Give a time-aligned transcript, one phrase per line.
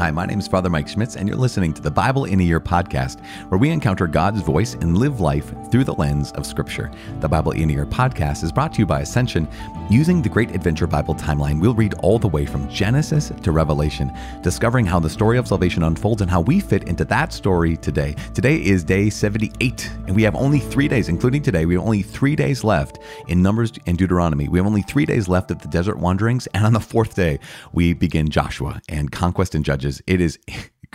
[0.00, 2.42] Hi, my name is Father Mike Schmitz, and you're listening to the Bible in a
[2.42, 6.90] Year podcast, where we encounter God's voice and live life through the lens of Scripture.
[7.20, 9.46] The Bible in a Year podcast is brought to you by Ascension.
[9.90, 14.10] Using the Great Adventure Bible timeline, we'll read all the way from Genesis to Revelation,
[14.40, 18.16] discovering how the story of salvation unfolds and how we fit into that story today.
[18.32, 22.00] Today is day 78, and we have only three days, including today, we have only
[22.00, 24.48] three days left in Numbers and Deuteronomy.
[24.48, 27.38] We have only three days left of the desert wanderings, and on the fourth day,
[27.74, 29.89] we begin Joshua and conquest and judges.
[30.06, 30.38] It is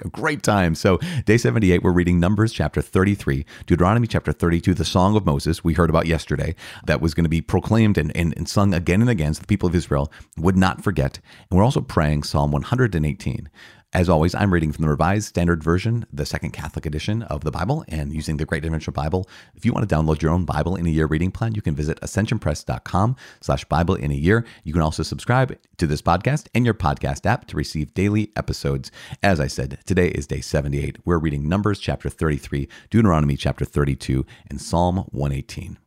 [0.03, 0.75] a great time.
[0.75, 5.63] So, day 78, we're reading Numbers chapter 33, Deuteronomy chapter 32, the Song of Moses,
[5.63, 6.55] we heard about yesterday,
[6.85, 9.47] that was going to be proclaimed and, and, and sung again and again so the
[9.47, 11.19] people of Israel would not forget.
[11.49, 13.49] And we're also praying Psalm 118.
[13.95, 17.49] As always, I'm reading from the Revised Standard Version, the Second Catholic Edition of the
[17.51, 19.25] Bible, and using the Great Adventure Bible.
[19.55, 21.77] If you want to download your own Bible in a Year reading plan, you can
[21.77, 24.43] visit ascensionpress.com slash Bible in a Year.
[24.65, 28.91] You can also subscribe to this podcast and your podcast app to receive daily episodes.
[29.23, 30.97] As I said, today is day 78.
[31.05, 35.77] We're reading Numbers chapter 33, Deuteronomy chapter 32, and Psalm 118.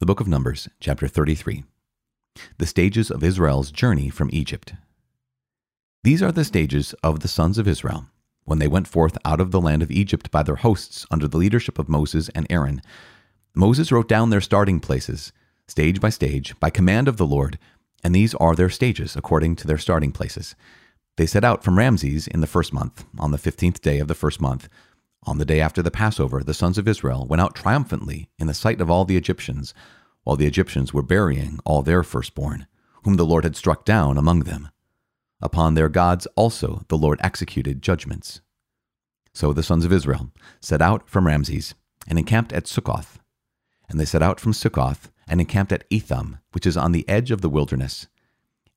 [0.00, 1.64] The Book of Numbers, chapter 33.
[2.56, 4.72] The stages of Israel's journey from Egypt.
[6.02, 8.06] These are the stages of the sons of Israel
[8.44, 11.36] when they went forth out of the land of Egypt by their hosts under the
[11.36, 12.80] leadership of Moses and Aaron.
[13.54, 15.32] Moses wrote down their starting places,
[15.66, 17.58] stage by stage, by command of the Lord,
[18.04, 20.54] and these are their stages according to their starting places.
[21.16, 24.14] They set out from Ramses in the first month, on the fifteenth day of the
[24.14, 24.68] first month.
[25.24, 28.54] On the day after the Passover, the sons of Israel went out triumphantly in the
[28.54, 29.74] sight of all the Egyptians,
[30.22, 32.68] while the Egyptians were burying all their firstborn,
[33.02, 34.68] whom the Lord had struck down among them.
[35.46, 38.40] Upon their gods also the Lord executed judgments.
[39.32, 41.76] So the sons of Israel set out from Ramses
[42.08, 43.20] and encamped at Succoth.
[43.88, 47.30] And they set out from Succoth and encamped at Etham, which is on the edge
[47.30, 48.08] of the wilderness.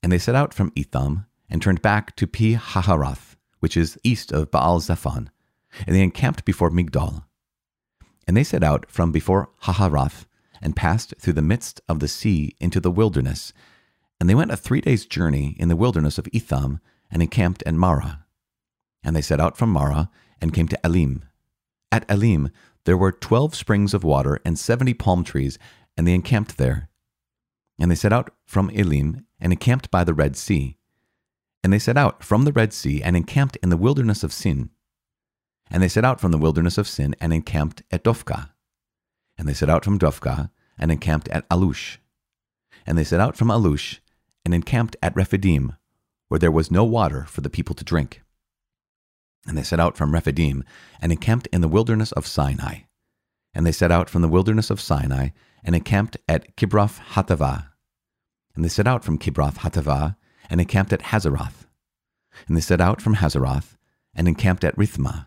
[0.03, 4.31] And they set out from Etham and turned back to Pi Hahiroth, which is east
[4.31, 5.31] of Baal Zephon.
[5.87, 7.23] And they encamped before Migdol.
[8.27, 10.27] And they set out from before Hahiroth
[10.61, 13.53] and passed through the midst of the sea into the wilderness
[14.19, 17.73] and they went a three days' journey in the wilderness of Etham and encamped at
[17.73, 18.25] Marah.
[19.03, 20.09] And they set out from Marah
[20.41, 21.23] and came to Elim.
[21.91, 22.49] At Elim
[22.85, 25.57] there were twelve springs of water and seventy palm trees,
[25.95, 26.89] and they encamped there.
[27.79, 30.77] And they set out from Elim and encamped by the Red Sea.
[31.63, 34.69] And they set out from the Red Sea and encamped in the wilderness of Sin.
[35.71, 38.49] And they set out from the wilderness of Sin and encamped at Dophkah.
[39.37, 41.97] And they set out from Dophkah and encamped at Alush.
[42.85, 43.99] And they set out from Alush
[44.45, 45.73] and encamped at Rephidim,
[46.27, 48.21] where there was no water for the people to drink.
[49.47, 50.63] And they set out from Rephidim
[51.01, 52.81] and encamped in the wilderness of Sinai.
[53.53, 55.29] And they set out from the wilderness of Sinai
[55.63, 57.67] and encamped at Kibroth Hattaavah.
[58.55, 60.15] And they set out from Kibroth Hattaavah
[60.49, 61.65] and encamped at Hazeroth.
[62.47, 63.77] And they set out from Hazeroth
[64.13, 65.25] and encamped at Rithmah.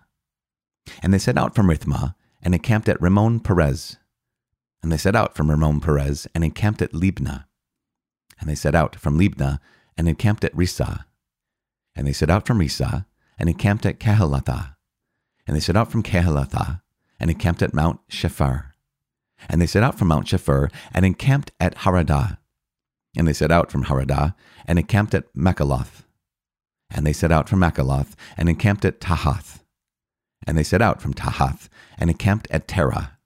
[1.02, 3.98] And they set out from Rithmah and encamped at Rimmon Perez.
[4.82, 7.44] And they set out from Rimmon Perez and encamped at Libnah.
[8.42, 9.60] And they set out from Libnah
[9.97, 11.04] and encamped at Rissah.
[11.94, 13.06] And they set out from Rissah
[13.38, 14.75] and encamped at Kehelathah.
[15.47, 16.82] And they set out from Kehelathah
[17.20, 18.75] and encamped at Mount Shephar.
[19.48, 22.38] And they set out from Mount Shephar and encamped at Haradah.
[23.16, 24.34] And they set out from Haradah
[24.66, 26.02] and encamped at Makheloth.
[26.91, 29.60] And they set out from Makheloth and encamped at Tahath.
[30.44, 33.19] And they set out from Tahath and encamped at Terah.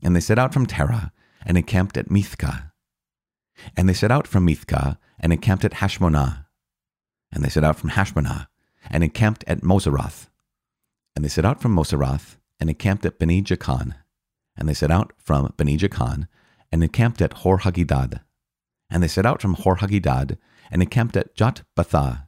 [0.00, 1.10] And they set out from Terah
[1.44, 2.67] and encamped at Mithkah.
[3.76, 6.44] And they set out from Mithkah and encamped at Hashmonah.
[7.32, 8.46] And they set out from Hashmonah
[8.90, 10.28] and encamped at Moseroth.
[11.14, 13.94] And they set out from Moseroth and encamped at Beni Jaakan.
[14.56, 16.28] And they set out from Beni Jaakan
[16.72, 18.20] and encamped at Hor Haggidgad.
[18.90, 20.38] And they set out from Hor Haggidgad
[20.70, 22.26] and encamped at Jotbathah.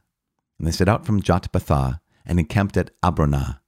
[0.57, 3.59] And they set out from Jotbathah and encamped at Abronah.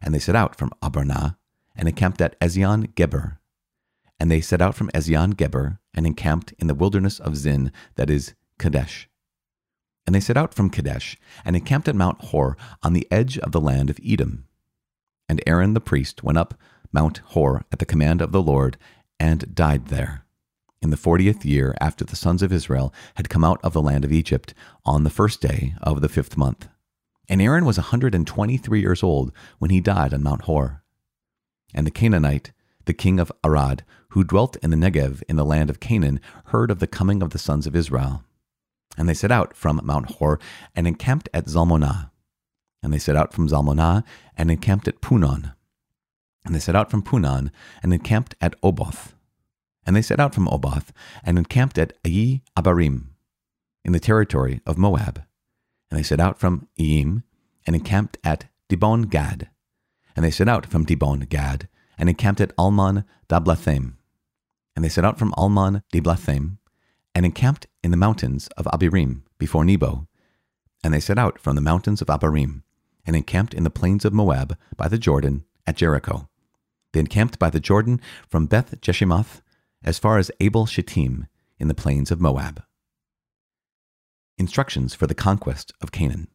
[0.00, 1.36] And they set out from Abronah
[1.76, 3.38] and encamped at Ezion Geber.
[4.22, 8.08] And they set out from Ezion Geber and encamped in the wilderness of Zin, that
[8.08, 9.08] is, Kadesh.
[10.06, 13.50] And they set out from Kadesh and encamped at Mount Hor on the edge of
[13.50, 14.44] the land of Edom.
[15.28, 16.54] And Aaron the priest went up
[16.92, 18.76] Mount Hor at the command of the Lord
[19.18, 20.24] and died there.
[20.80, 24.04] In the fortieth year after the sons of Israel had come out of the land
[24.04, 24.54] of Egypt,
[24.84, 26.68] on the first day of the fifth month.
[27.28, 30.42] And Aaron was a hundred and twenty three years old when he died on Mount
[30.42, 30.84] Hor.
[31.74, 32.52] And the Canaanite
[32.84, 36.70] the king of Arad, who dwelt in the Negev in the land of Canaan, heard
[36.70, 38.22] of the coming of the sons of Israel.
[38.98, 40.38] And they set out from Mount Hor
[40.76, 42.10] and encamped at Zalmonah.
[42.82, 44.04] And they set out from Zalmonah
[44.36, 45.52] and encamped at Punon.
[46.44, 47.50] And they set out from Punon
[47.82, 49.14] and encamped at Oboth.
[49.86, 50.92] And they set out from Oboth
[51.24, 53.06] and encamped at Iye Abarim,
[53.82, 55.22] in the territory of Moab.
[55.90, 57.22] And they set out from Iim
[57.66, 59.48] and encamped at Dibon Gad.
[60.14, 61.66] And they set out from Dibon Gad
[61.96, 63.94] and encamped at Almon Diblathaim.
[64.74, 66.58] And they set out from Almon Diblathaim
[67.14, 70.06] and encamped in the mountains of Abarim before Nebo.
[70.82, 72.62] And they set out from the mountains of Abarim
[73.06, 76.28] and encamped in the plains of Moab by the Jordan at Jericho.
[76.92, 79.42] They encamped by the Jordan from Beth Jeshimoth
[79.84, 81.26] as far as Abel Shittim
[81.58, 82.62] in the plains of Moab.
[84.38, 86.28] Instructions for the conquest of Canaan.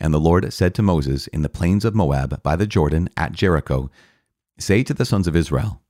[0.00, 3.32] And the Lord said to Moses in the plains of Moab by the Jordan at
[3.32, 3.90] Jericho,
[4.58, 5.80] Say to the sons of Israel,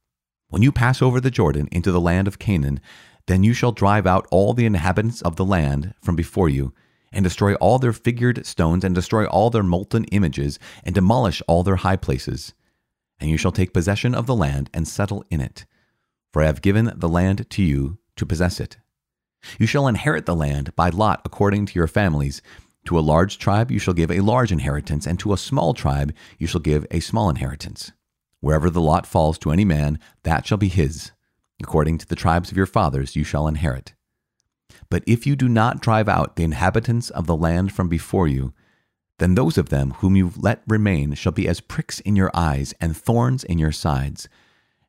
[0.53, 2.79] When you pass over the Jordan into the land of Canaan,
[3.27, 6.75] then you shall drive out all the inhabitants of the land from before you,
[7.11, 11.63] and destroy all their figured stones, and destroy all their molten images, and demolish all
[11.63, 12.53] their high places.
[13.19, 15.65] And you shall take possession of the land and settle in it.
[16.35, 18.77] For I have given the land to you to possess it.
[19.59, 22.43] You shall inherit the land by lot according to your families.
[22.89, 26.15] To a large tribe you shall give a large inheritance, and to a small tribe
[26.37, 27.91] you shall give a small inheritance.
[28.43, 31.13] Wherever the lot falls to any man, that shall be his.
[31.63, 33.95] According to the tribes of your fathers you shall inherit.
[34.91, 38.53] But if you do not drive out the inhabitants of the land from before you,
[39.21, 42.75] then those of them whom you let remain shall be as pricks in your eyes
[42.81, 44.29] and thorns in your sides,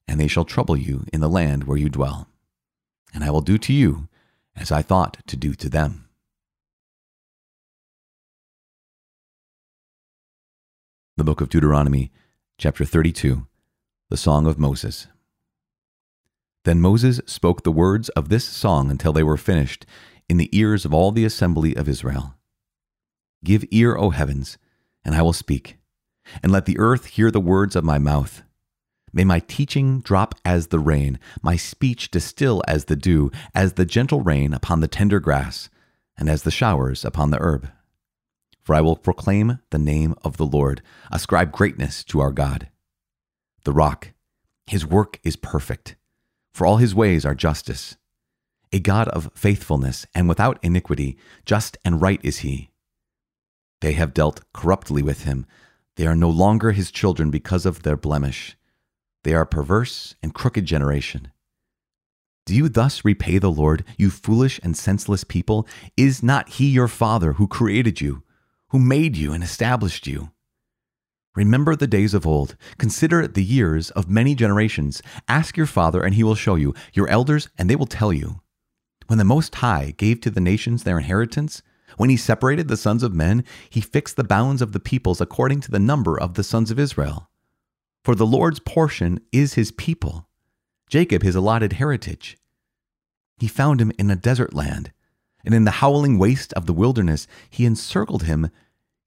[0.07, 2.27] and they shall trouble you in the land where you dwell.
[3.13, 4.07] And I will do to you
[4.55, 6.09] as I thought to do to them.
[11.17, 12.11] The Book of Deuteronomy,
[12.57, 13.47] chapter 32,
[14.09, 15.07] the Song of Moses.
[16.65, 19.85] Then Moses spoke the words of this song until they were finished
[20.29, 22.35] in the ears of all the assembly of Israel.
[23.44, 24.57] Give ear, O heavens,
[25.03, 25.77] and I will speak,
[26.41, 28.44] and let the earth hear the words of my mouth.
[29.11, 33.85] May my teaching drop as the rain, my speech distill as the dew, as the
[33.85, 35.69] gentle rain upon the tender grass,
[36.15, 37.69] and as the showers upon the herb.
[38.63, 40.81] For I will proclaim the name of the Lord,
[41.12, 42.69] ascribe greatness to our God.
[43.63, 44.13] The rock,
[44.65, 45.95] his work is perfect
[46.54, 47.98] for all his ways are justice.
[48.71, 52.69] A God of faithfulness and without iniquity, just and right is he.
[53.81, 55.45] They have dealt corruptly with him.
[55.95, 58.56] They are no longer his children because of their blemish.
[59.24, 61.31] They are a perverse and crooked generation.
[62.45, 65.68] Do you thus repay the Lord, you foolish and senseless people?
[65.95, 68.24] Is not he your Father who created you,
[68.74, 70.31] who made you and established you?
[71.36, 72.56] Remember the days of old.
[72.80, 75.00] Consider the years of many generations.
[75.28, 78.42] Ask your father, and he will show you, your elders, and they will tell you.
[79.06, 81.62] When the Most High gave to the nations their inheritance,
[81.98, 85.62] when he separated the sons of men, he fixed the bounds of the peoples according
[85.62, 87.30] to the number of the sons of Israel.
[88.04, 90.28] For the Lord's portion is his people,
[90.90, 92.40] Jacob his allotted heritage.
[93.38, 94.92] He found him in a desert land,
[95.46, 98.50] and in the howling waste of the wilderness, he encircled him,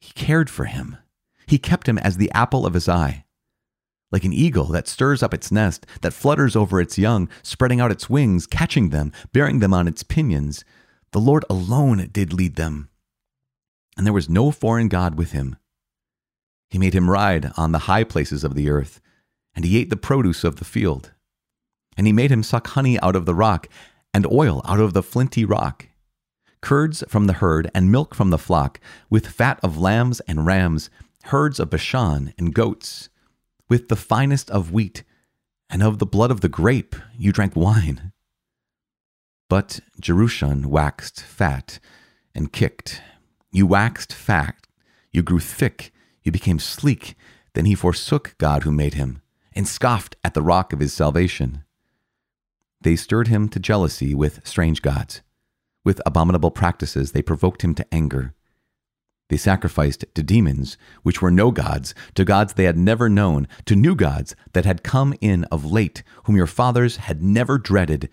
[0.07, 0.97] he cared for him.
[1.49, 3.25] He kept him as the apple of his eye.
[4.13, 7.91] Like an eagle that stirs up its nest, that flutters over its young, spreading out
[7.91, 10.65] its wings, catching them, bearing them on its pinions,
[11.11, 12.89] the Lord alone did lead them.
[13.97, 15.57] And there was no foreign God with him.
[16.71, 19.01] He made him ride on the high places of the earth,
[19.57, 21.11] and he ate the produce of the field.
[21.97, 23.69] And he made him suck honey out of the rock,
[24.15, 25.89] and oil out of the flinty rock,
[26.67, 30.91] curds from the herd, and milk from the flock, with fat of lambs and rams
[31.27, 33.09] herds of Bashan and goats,
[33.69, 35.05] with the finest of wheat,
[35.71, 38.11] and of the blood of the grape you drank wine.
[39.49, 41.79] But Jeshurun waxed fat
[42.35, 43.01] and kicked.
[43.53, 44.67] You waxed fat,
[45.13, 45.93] you grew thick,
[46.25, 47.15] you became sleek.
[47.55, 51.63] Then he forsook God who made him, and scoffed at the rock of his salvation.
[52.81, 55.23] They stirred him to jealousy with strange gods.
[55.87, 58.35] With abominable practices, they provoked him to anger.
[59.29, 63.77] They sacrificed to demons, which were no gods, to gods they had never known, to
[63.77, 68.09] new gods that had come in of late, whom your fathers had never dreaded.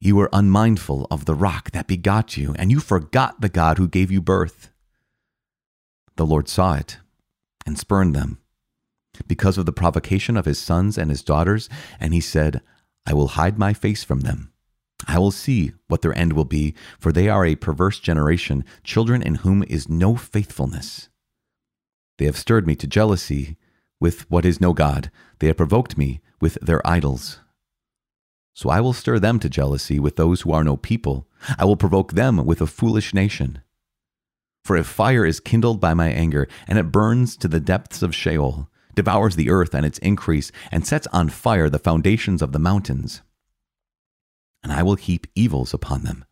[0.00, 3.88] You were unmindful of the rock that begot you, and you forgot the God who
[3.88, 4.70] gave you birth.
[6.16, 6.98] The Lord saw it
[7.64, 8.38] and spurned them
[9.26, 12.60] because of the provocation of his sons and his daughters, and he said,
[13.06, 14.51] I will hide my face from them.
[15.06, 19.22] I will see what their end will be, for they are a perverse generation, children
[19.22, 21.08] in whom is no faithfulness.
[22.18, 23.56] They have stirred me to jealousy
[24.00, 25.10] with what is no God.
[25.38, 27.40] They have provoked me with their idols.
[28.54, 31.26] So I will stir them to jealousy with those who are no people.
[31.58, 33.62] I will provoke them with a foolish nation.
[34.64, 38.14] For if fire is kindled by my anger, and it burns to the depths of
[38.14, 42.58] Sheol, devours the earth and its increase, and sets on fire the foundations of the
[42.58, 43.22] mountains,
[44.62, 46.24] and I will heap evils upon them.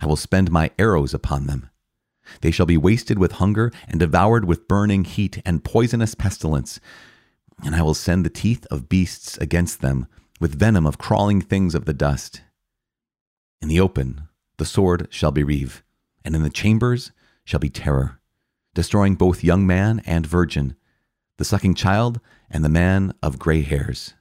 [0.00, 1.70] I will spend my arrows upon them.
[2.40, 6.80] They shall be wasted with hunger and devoured with burning heat and poisonous pestilence.
[7.64, 10.06] And I will send the teeth of beasts against them,
[10.40, 12.42] with venom of crawling things of the dust.
[13.60, 15.84] In the open, the sword shall bereave,
[16.24, 17.12] and in the chambers
[17.44, 18.20] shall be terror,
[18.74, 20.74] destroying both young man and virgin,
[21.38, 24.14] the sucking child and the man of gray hairs.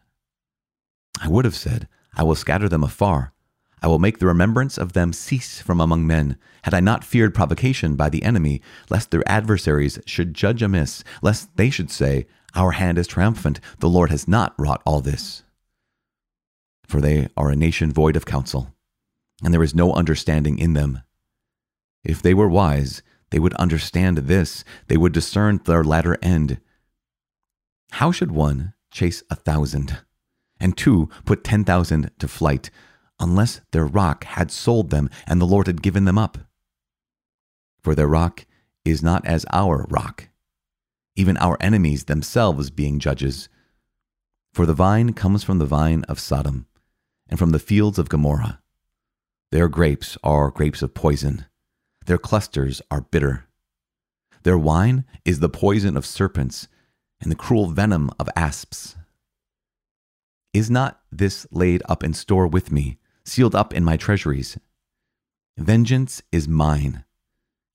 [1.19, 3.33] I would have said, I will scatter them afar.
[3.81, 7.33] I will make the remembrance of them cease from among men, had I not feared
[7.33, 12.71] provocation by the enemy, lest their adversaries should judge amiss, lest they should say, Our
[12.73, 15.43] hand is triumphant, the Lord has not wrought all this.
[16.85, 18.75] For they are a nation void of counsel,
[19.43, 21.01] and there is no understanding in them.
[22.03, 23.01] If they were wise,
[23.31, 26.59] they would understand this, they would discern their latter end.
[27.91, 29.99] How should one chase a thousand,
[30.61, 32.69] and two put ten thousand to flight?
[33.21, 36.39] unless their rock had sold them and the Lord had given them up.
[37.81, 38.45] For their rock
[38.83, 40.27] is not as our rock,
[41.15, 43.47] even our enemies themselves being judges.
[44.53, 46.65] For the vine comes from the vine of Sodom,
[47.29, 48.59] and from the fields of Gomorrah.
[49.51, 51.45] Their grapes are grapes of poison,
[52.05, 53.45] their clusters are bitter.
[54.43, 56.67] Their wine is the poison of serpents,
[57.21, 58.97] and the cruel venom of asps.
[60.53, 62.97] Is not this laid up in store with me?
[63.23, 64.57] sealed up in my treasuries.
[65.57, 67.05] Vengeance is mine,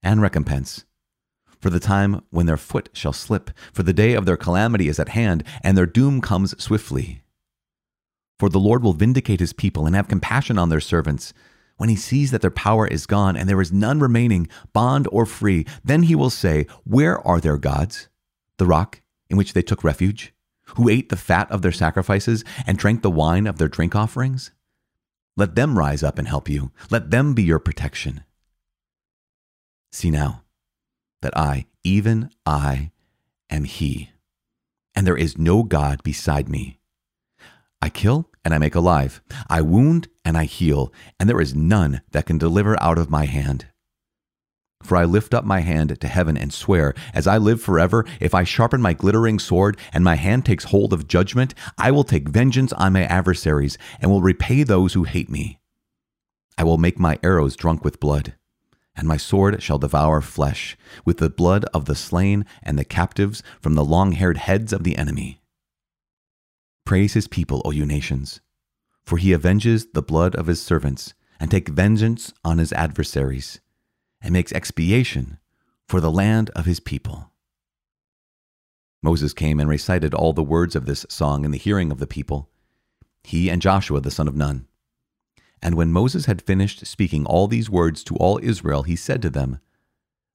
[0.03, 0.85] and recompense.
[1.61, 4.99] For the time when their foot shall slip, for the day of their calamity is
[4.99, 7.23] at hand, and their doom comes swiftly.
[8.39, 11.33] For the Lord will vindicate his people and have compassion on their servants.
[11.77, 15.25] When he sees that their power is gone and there is none remaining, bond or
[15.25, 18.09] free, then he will say, Where are their gods?
[18.59, 20.35] The rock in which they took refuge,
[20.75, 24.51] who ate the fat of their sacrifices and drank the wine of their drink offerings?
[25.37, 26.73] Let them rise up and help you.
[26.91, 28.25] Let them be your protection.
[29.93, 30.43] See now
[31.23, 32.91] that I, even I,
[33.51, 34.11] am He,
[34.95, 36.81] and there is no God beside me.
[37.83, 39.21] I kill and I make alive.
[39.49, 43.27] I wound and I heal, and there is none that can deliver out of my
[43.27, 43.67] hand.
[44.87, 48.37] For I lift up my hand to heaven and swear, as I live forever, if
[48.37, 52.29] I sharpen my glittering sword and my hand takes hold of judgment, I will take
[52.29, 55.59] vengeance on my adversaries and will repay those who hate me.
[56.57, 58.35] I will make my arrows drunk with blood,
[58.95, 63.43] and my sword shall devour flesh, with the blood of the slain and the captives
[63.61, 65.41] from the long haired heads of the enemy.
[66.85, 68.41] Praise his people, O you nations,
[69.05, 73.59] for he avenges the blood of his servants and take vengeance on his adversaries
[74.23, 75.39] and makes expiation
[75.87, 77.31] for the land of his people.
[79.03, 82.07] Moses came and recited all the words of this song in the hearing of the
[82.07, 82.49] people,
[83.23, 84.67] he and Joshua the son of Nun.
[85.63, 89.31] And when Moses had finished speaking all these words to all Israel, he said to
[89.31, 89.61] them,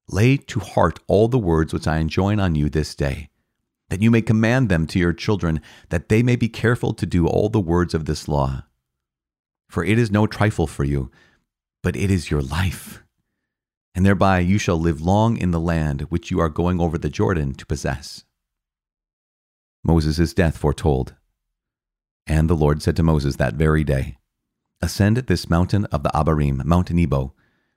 [0.07, 3.29] Lay to heart all the words which I enjoin on you this day,
[3.89, 7.27] that you may command them to your children, that they may be careful to do
[7.27, 8.63] all the words of this law.
[9.69, 11.11] For it is no trifle for you,
[11.83, 13.03] but it is your life
[13.93, 17.09] and thereby you shall live long in the land which you are going over the
[17.09, 18.23] Jordan to possess.
[19.83, 21.15] Moses' death foretold.
[22.27, 24.17] And the Lord said to Moses that very day,
[24.81, 27.33] Ascend this mountain of the Abarim, Mount Nebo,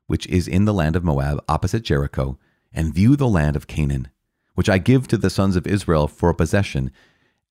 [0.06, 2.38] which is in the land of Moab, opposite Jericho,
[2.72, 4.08] and view the land of Canaan,
[4.54, 6.90] which I give to the sons of Israel for a possession,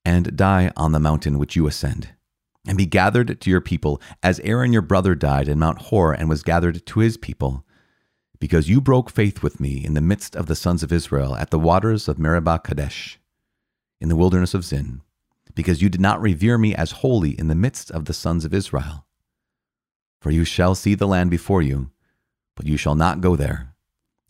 [0.06, 2.10] and die on the mountain which you ascend.
[2.66, 6.30] And be gathered to your people, as Aaron your brother died in Mount Hor and
[6.30, 7.66] was gathered to his people
[8.44, 11.50] because you broke faith with me in the midst of the sons of Israel at
[11.50, 13.18] the waters of Meribah Kadesh,
[14.02, 15.00] in the wilderness of Zin,
[15.56, 18.54] because you did not revere me as holy in the midst of the sons of
[18.54, 19.06] Israel.
[20.20, 21.92] For you shall see the land before you,
[22.58, 23.76] but you shall not go there,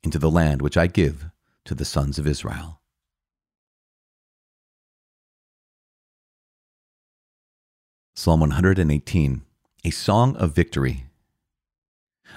[0.03, 1.25] into the land which I give
[1.65, 2.81] to the sons of Israel.
[8.13, 9.41] Psalm 118,
[9.83, 11.05] a song of victory.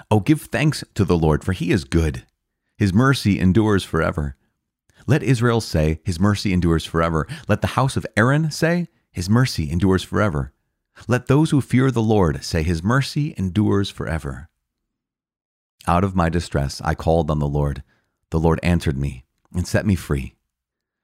[0.09, 2.25] Oh, give thanks to the Lord, for he is good.
[2.77, 4.35] His mercy endures forever.
[5.07, 7.27] Let Israel say, His mercy endures forever.
[7.47, 10.53] Let the house of Aaron say, His mercy endures forever.
[11.07, 14.49] Let those who fear the Lord say, His mercy endures forever.
[15.87, 17.83] Out of my distress I called on the Lord.
[18.29, 20.35] The Lord answered me and set me free.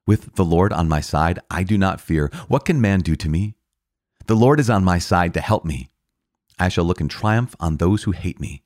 [0.05, 2.29] With the Lord on my side, I do not fear.
[2.49, 3.55] What can man do to me?
[4.25, 5.89] The Lord is on my side to help me.
[6.59, 8.63] I shall look in triumph on those who hate me.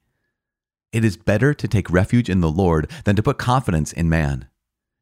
[0.92, 4.48] It is better to take refuge in the Lord than to put confidence in man.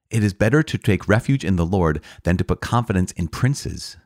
[0.10, 3.98] It is better to take refuge in the Lord than to put confidence in princes.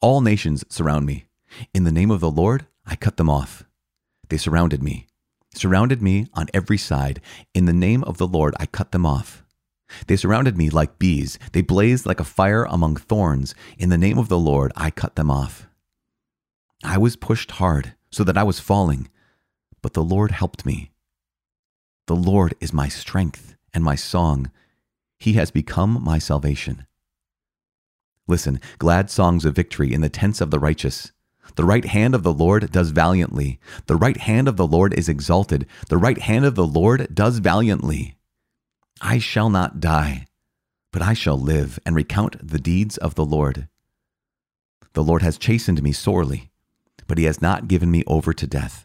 [0.00, 1.26] All nations surround me.
[1.74, 3.64] In the name of the Lord, I cut them off.
[4.28, 5.06] They surrounded me.
[5.54, 7.20] surrounded me on every side.
[7.54, 9.42] In the name of the Lord, I cut them off.
[10.06, 11.38] They surrounded me like bees.
[11.52, 13.54] They blazed like a fire among thorns.
[13.78, 15.66] In the name of the Lord, I cut them off.
[16.84, 19.08] I was pushed hard so that I was falling,
[19.88, 20.90] but the Lord helped me.
[22.08, 24.50] The Lord is my strength and my song.
[25.18, 26.84] He has become my salvation.
[28.26, 31.12] Listen, glad songs of victory in the tents of the righteous.
[31.56, 33.58] The right hand of the Lord does valiantly.
[33.86, 35.66] The right hand of the Lord is exalted.
[35.88, 38.18] The right hand of the Lord does valiantly.
[39.00, 40.26] I shall not die,
[40.92, 43.68] but I shall live and recount the deeds of the Lord.
[44.92, 46.50] The Lord has chastened me sorely,
[47.06, 48.84] but he has not given me over to death.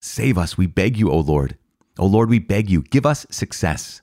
[0.00, 1.56] Save us, we beg you, O Lord.
[1.98, 4.02] O Lord, we beg you, give us success.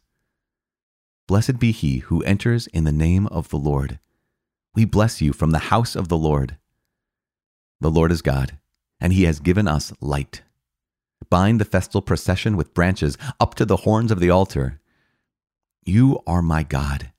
[1.28, 4.00] Blessed be he who enters in the name of the Lord.
[4.76, 6.58] We bless you from the house of the Lord.
[7.80, 8.58] The Lord is God,
[9.00, 10.42] and he has given us light.
[11.30, 14.80] Bind the festal procession with branches up to the horns of the altar.
[15.84, 17.12] You are my God,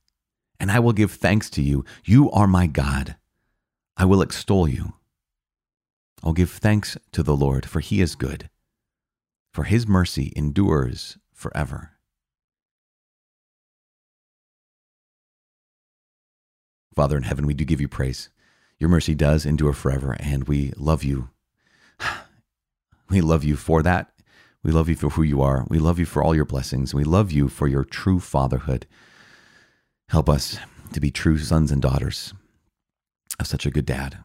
[0.60, 1.84] and I will give thanks to you.
[2.04, 3.16] You are my God.
[3.96, 4.94] I will extol you.
[6.22, 8.50] I'll give thanks to the Lord, for he is good,
[9.56, 11.92] for his mercy endures forever.
[16.94, 18.28] Father in heaven, we do give you praise.
[18.78, 21.30] Your mercy does endure forever, and we love you
[23.08, 24.12] we love you for that.
[24.62, 25.64] We love you for who you are.
[25.70, 26.92] We love you for all your blessings.
[26.92, 28.86] We love you for your true fatherhood.
[30.10, 30.58] Help us
[30.92, 32.34] to be true sons and daughters
[33.40, 34.18] of such a good dad.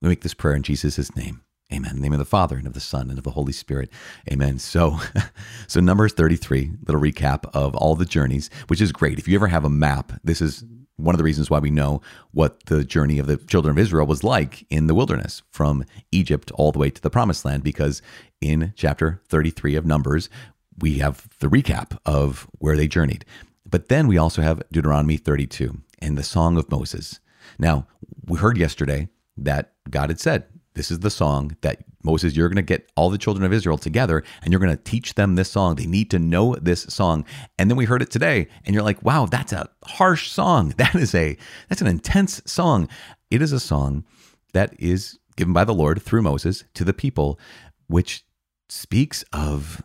[0.00, 1.42] We make this prayer in Jesus' name.
[1.74, 1.90] Amen.
[1.90, 3.90] In the name of the Father and of the Son and of the Holy Spirit.
[4.30, 4.60] Amen.
[4.60, 5.00] So,
[5.66, 9.18] so Numbers 33, little recap of all the journeys, which is great.
[9.18, 10.64] If you ever have a map, this is
[10.96, 14.06] one of the reasons why we know what the journey of the children of Israel
[14.06, 18.00] was like in the wilderness from Egypt all the way to the promised land, because
[18.40, 20.30] in chapter 33 of Numbers,
[20.78, 23.24] we have the recap of where they journeyed.
[23.68, 27.18] But then we also have Deuteronomy 32 and the Song of Moses.
[27.58, 27.88] Now,
[28.26, 32.56] we heard yesterday that God had said, This is the song that Moses, you're going
[32.56, 35.50] to get all the children of Israel together and you're going to teach them this
[35.50, 35.76] song.
[35.76, 37.24] They need to know this song.
[37.58, 40.74] And then we heard it today and you're like, wow, that's a harsh song.
[40.84, 41.36] That is a,
[41.68, 42.88] that's an intense song.
[43.30, 44.04] It is a song
[44.52, 47.38] that is given by the Lord through Moses to the people,
[47.86, 48.24] which
[48.68, 49.82] speaks of,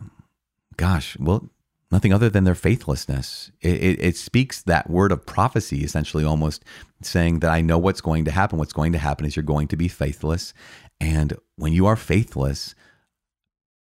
[0.76, 1.48] gosh, well,
[1.90, 3.50] nothing other than their faithlessness.
[3.60, 6.64] It, it, it, speaks that word of prophecy, essentially, almost
[7.02, 8.58] saying that I know what's going to happen.
[8.58, 10.54] What's going to happen is you're going to be faithless,
[11.00, 12.74] and when you are faithless,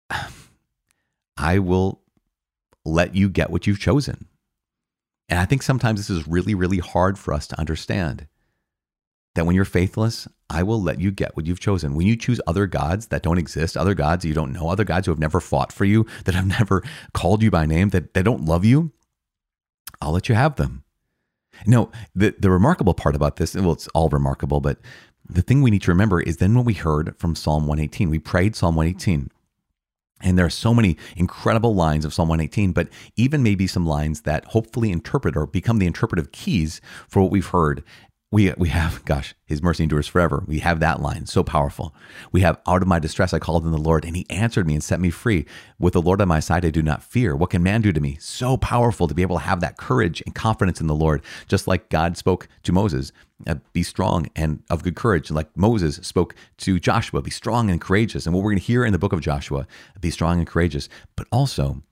[1.37, 2.01] I will
[2.85, 4.27] let you get what you've chosen.
[5.29, 8.27] And I think sometimes this is really, really hard for us to understand
[9.35, 11.95] that when you're faithless, I will let you get what you've chosen.
[11.95, 15.05] When you choose other gods that don't exist, other gods you don't know, other gods
[15.05, 18.25] who have never fought for you, that have never called you by name, that, that
[18.25, 18.91] don't love you,
[20.01, 20.83] I'll let you have them.
[21.65, 24.79] No, the, the remarkable part about this, well, it's all remarkable, but
[25.27, 28.09] the thing we need to remember is then what we heard from Psalm 118.
[28.09, 29.29] We prayed Psalm 118.
[30.23, 34.21] And there are so many incredible lines of Psalm 118, but even maybe some lines
[34.21, 37.83] that hopefully interpret or become the interpretive keys for what we've heard
[38.31, 40.43] we we have gosh his mercy endures forever.
[40.47, 41.93] We have that line so powerful.
[42.31, 44.73] We have out of my distress i called on the lord and he answered me
[44.73, 45.45] and set me free.
[45.77, 47.35] With the lord on my side i do not fear.
[47.35, 48.17] What can man do to me?
[48.19, 51.21] So powerful to be able to have that courage and confidence in the lord.
[51.47, 53.11] Just like god spoke to moses
[53.47, 55.29] uh, be strong and of good courage.
[55.29, 58.25] And like moses spoke to joshua be strong and courageous.
[58.25, 59.67] And what we're going to hear in the book of joshua
[59.99, 60.87] be strong and courageous.
[61.15, 61.83] But also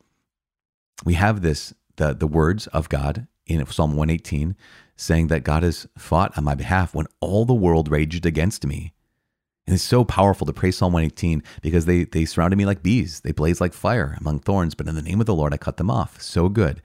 [1.06, 4.56] we have this the the words of god in psalm 118
[5.00, 8.94] saying that God has fought on my behalf when all the world raged against me.
[9.66, 13.22] And it's so powerful to pray Psalm 118 because they, they surrounded me like bees.
[13.22, 15.78] They blaze like fire among thorns, but in the name of the Lord, I cut
[15.78, 16.22] them off.
[16.22, 16.82] So good.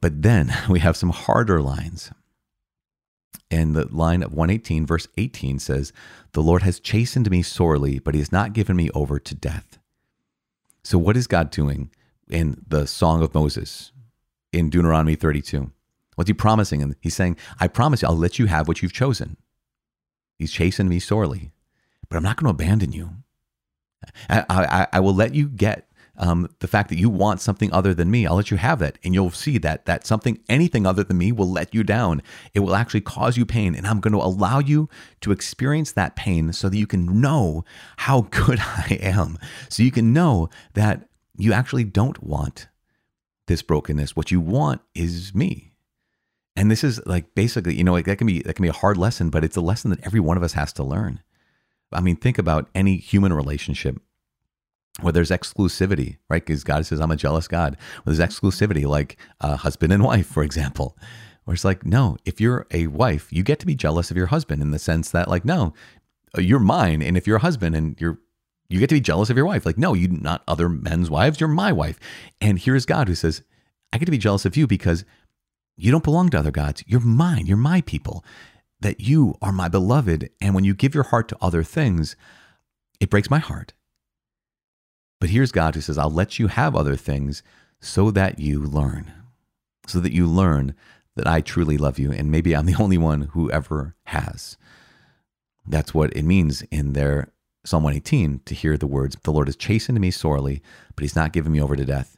[0.00, 2.10] But then we have some harder lines.
[3.52, 5.92] And the line of 118, verse 18 says,
[6.32, 9.78] The Lord has chastened me sorely, but he has not given me over to death.
[10.82, 11.90] So, what is God doing
[12.28, 13.92] in the Song of Moses
[14.52, 15.70] in Deuteronomy 32?
[16.18, 16.82] What's he promising?
[16.82, 19.36] And he's saying, I promise you, I'll let you have what you've chosen.
[20.36, 21.52] He's chasing me sorely,
[22.08, 23.10] but I'm not going to abandon you.
[24.28, 27.94] I, I, I will let you get um, the fact that you want something other
[27.94, 28.98] than me, I'll let you have that.
[29.04, 32.20] And you'll see that that something, anything other than me will let you down.
[32.52, 33.76] It will actually cause you pain.
[33.76, 34.88] And I'm going to allow you
[35.20, 37.64] to experience that pain so that you can know
[37.98, 39.38] how good I am.
[39.68, 42.66] So you can know that you actually don't want
[43.46, 44.16] this brokenness.
[44.16, 45.67] What you want is me.
[46.58, 48.72] And this is like basically, you know, like that can be that can be a
[48.72, 51.20] hard lesson, but it's a lesson that every one of us has to learn.
[51.92, 54.00] I mean, think about any human relationship
[55.00, 56.44] where there's exclusivity, right?
[56.44, 57.76] Because God says, I'm a jealous God.
[58.02, 60.98] Where there's exclusivity, like a husband and wife, for example.
[61.44, 64.26] Where it's like, no, if you're a wife, you get to be jealous of your
[64.26, 65.74] husband in the sense that, like, no,
[66.36, 67.02] you're mine.
[67.02, 68.18] And if you're a husband and you're
[68.68, 69.64] you get to be jealous of your wife.
[69.64, 71.98] Like, no, you're not other men's wives, you're my wife.
[72.40, 73.42] And here's God who says,
[73.92, 75.04] I get to be jealous of you because
[75.78, 76.82] you don't belong to other gods.
[76.86, 77.46] You're mine.
[77.46, 78.24] You're my people.
[78.80, 80.30] That you are my beloved.
[80.40, 82.16] And when you give your heart to other things,
[83.00, 83.72] it breaks my heart.
[85.20, 87.42] But here's God who says, I'll let you have other things
[87.80, 89.12] so that you learn,
[89.86, 90.74] so that you learn
[91.16, 92.12] that I truly love you.
[92.12, 94.56] And maybe I'm the only one who ever has.
[95.66, 97.32] That's what it means in their
[97.64, 100.62] Psalm 118 to hear the words, The Lord has chastened me sorely,
[100.94, 102.16] but he's not given me over to death.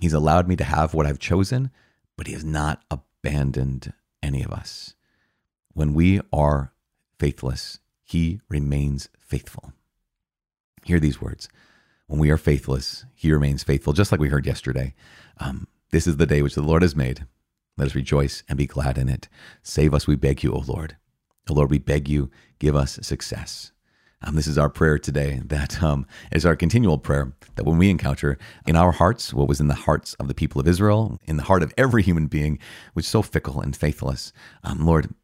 [0.00, 1.70] He's allowed me to have what I've chosen,
[2.16, 4.94] but he has not abandoned any of us.
[5.72, 6.72] When we are
[7.18, 9.72] faithless, he remains faithful.
[10.84, 11.48] Hear these words
[12.06, 14.94] when we are faithless, he remains faithful, just like we heard yesterday.
[15.38, 17.26] Um, this is the day which the Lord has made.
[17.76, 19.28] Let us rejoice and be glad in it.
[19.62, 20.96] Save us, we beg you, O Lord.
[21.48, 23.72] O Lord, we beg you, give us success.
[24.24, 25.40] Um, this is our prayer today.
[25.44, 29.60] That um, is our continual prayer that when we encounter in our hearts what was
[29.60, 32.58] in the hearts of the people of Israel, in the heart of every human being,
[32.94, 34.32] which is so fickle and faithless,
[34.62, 35.14] um, Lord,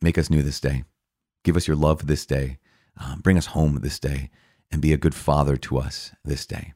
[0.00, 0.84] make us new this day.
[1.44, 2.58] Give us your love this day.
[2.98, 4.30] Um, bring us home this day
[4.70, 6.72] and be a good father to us this day.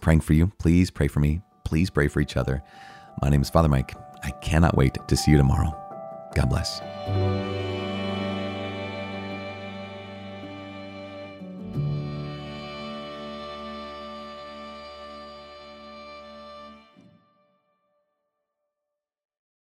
[0.00, 0.52] Praying for you.
[0.58, 1.42] Please pray for me.
[1.64, 2.62] Please pray for each other.
[3.20, 3.94] My name is Father Mike.
[4.22, 5.76] I cannot wait to see you tomorrow.
[6.34, 6.80] God bless.